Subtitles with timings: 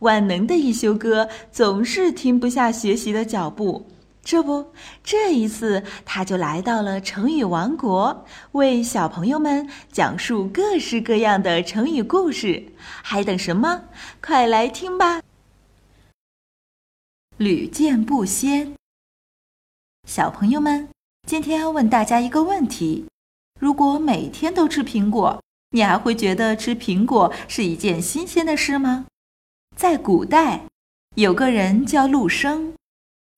[0.00, 3.86] 万能的一休哥总是停不下学习的脚步。
[4.22, 4.72] 这不，
[5.02, 12.62] 这一次他就来到了成语王国，为小朋友们讲述各式各样的成语故事。
[13.02, 13.84] 还等什么？
[14.22, 15.22] 快来听吧！
[17.38, 18.74] 屡见不鲜。
[20.06, 20.88] 小朋友们，
[21.26, 23.06] 今天问大家一个问题：
[23.58, 29.06] 如果每天都吃苹果，你还会觉得吃苹果是一件新鲜的事吗？
[29.80, 30.66] 在古代，
[31.14, 32.74] 有个人叫陆生。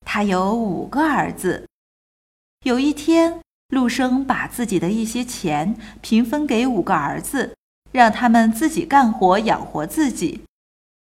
[0.04, 1.68] 他有五个儿子。
[2.64, 7.54] 有一天，陆生把自己的一些钱平分给五个儿子，
[7.92, 10.42] 让他们自己干活养活自己，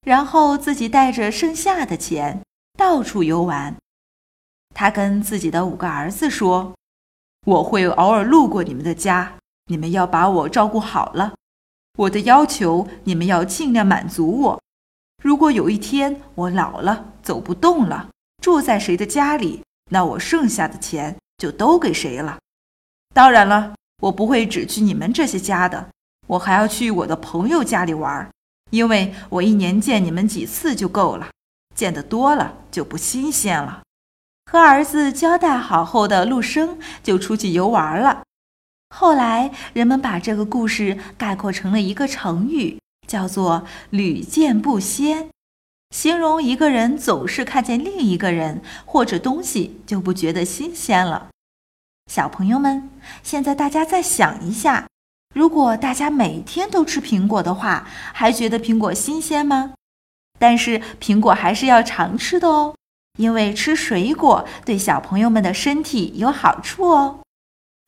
[0.06, 2.42] 然后自己带着剩下的钱
[2.78, 3.76] 到处游玩。
[4.74, 6.74] 他跟自己的五个儿子说
[7.46, 9.34] ：“我会偶尔路过你们的家，
[9.66, 11.34] 你们要把我照顾好了。
[11.98, 14.62] 我的要求，你们要尽量满足我。
[15.26, 18.12] 如果有一天我老了，走不动了，”
[18.44, 22.38] 住在谁的家里，那我剩下的钱就都给谁了。
[23.12, 23.74] 当然了，
[24.04, 25.90] 我不会只去你们这些家的，
[26.28, 28.30] 我还要去我的朋友家里玩，
[28.70, 31.32] 因为我一年见你们几次就够了，
[31.74, 33.82] 见得多了就不新鲜了。
[34.52, 38.22] 和儿子交代好后的陆生就出去游玩了。
[38.96, 45.30] 后来人们把这个故事概括成了一个成语，叫做“屡见不鲜”。
[45.96, 51.30] 形容一个人总是看见另一个人或者东西就不觉得新鲜了。
[52.12, 52.90] 小朋友们，
[53.24, 54.88] 现在大家再想一下，
[55.34, 59.74] 如果大家每天都吃苹果的话，还觉得苹果新鲜吗？
[60.38, 62.76] 但是苹果还是要常吃的哦，
[63.18, 67.22] 因为吃水果对小朋友们的身体有好处哦。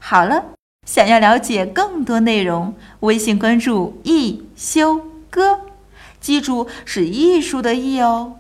[0.01, 0.53] 好了，
[0.88, 5.06] 想要了解更多内容，微信关注一休
[5.38, 5.62] 歌。
[6.20, 8.40] 记住，是艺术的艺哦。